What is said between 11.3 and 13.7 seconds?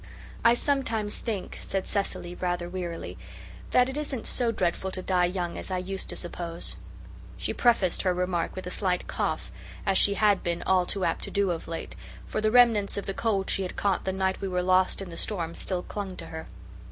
of late, for the remnants of the cold she